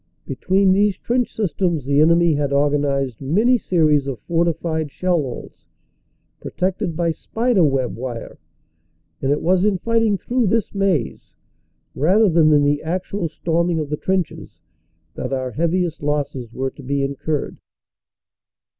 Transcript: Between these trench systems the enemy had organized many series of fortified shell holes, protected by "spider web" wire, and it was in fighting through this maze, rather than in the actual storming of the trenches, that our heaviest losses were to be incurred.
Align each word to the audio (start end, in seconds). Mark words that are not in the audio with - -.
Between 0.25 0.71
these 0.73 0.97
trench 0.97 1.31
systems 1.31 1.85
the 1.85 2.01
enemy 2.01 2.33
had 2.33 2.51
organized 2.51 3.21
many 3.21 3.55
series 3.59 4.07
of 4.07 4.19
fortified 4.21 4.89
shell 4.89 5.21
holes, 5.21 5.63
protected 6.39 6.97
by 6.97 7.11
"spider 7.11 7.63
web" 7.63 7.95
wire, 7.95 8.39
and 9.21 9.31
it 9.31 9.43
was 9.43 9.63
in 9.63 9.77
fighting 9.77 10.17
through 10.17 10.47
this 10.47 10.73
maze, 10.73 11.35
rather 11.93 12.29
than 12.29 12.51
in 12.51 12.63
the 12.63 12.81
actual 12.81 13.29
storming 13.29 13.77
of 13.77 13.91
the 13.91 13.95
trenches, 13.97 14.57
that 15.13 15.31
our 15.31 15.51
heaviest 15.51 16.01
losses 16.01 16.51
were 16.51 16.71
to 16.71 16.81
be 16.81 17.03
incurred. 17.03 17.59